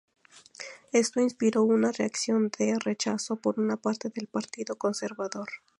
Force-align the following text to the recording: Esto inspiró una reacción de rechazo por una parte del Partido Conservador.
Esto 0.93 1.21
inspiró 1.21 1.61
una 1.61 1.91
reacción 1.91 2.49
de 2.57 2.75
rechazo 2.83 3.35
por 3.35 3.59
una 3.59 3.77
parte 3.77 4.09
del 4.09 4.25
Partido 4.25 4.75
Conservador. 4.75 5.47